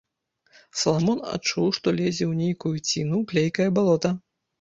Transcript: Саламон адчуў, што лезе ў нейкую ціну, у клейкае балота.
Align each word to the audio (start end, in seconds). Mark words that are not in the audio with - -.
Саламон 0.83 1.19
адчуў, 1.33 1.67
што 1.79 1.87
лезе 1.99 2.25
ў 2.31 2.39
нейкую 2.39 2.73
ціну, 2.89 3.21
у 3.21 3.27
клейкае 3.33 3.69
балота. 3.77 4.11